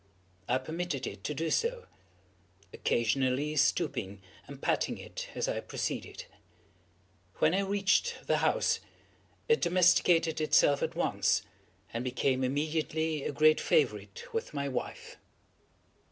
[0.49, 1.85] I permitted it to do so;
[2.73, 6.25] occasionally stooping and patting it as I proceeded.
[7.35, 8.79] When it reached the house
[9.47, 11.43] it domesticated itself at once,
[11.93, 15.17] and became immediately a great favorite with my wife.